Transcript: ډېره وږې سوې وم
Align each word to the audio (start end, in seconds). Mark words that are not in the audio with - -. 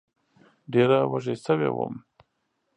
ډېره 0.73 0.99
وږې 1.11 1.35
سوې 1.45 1.69
وم 1.73 1.95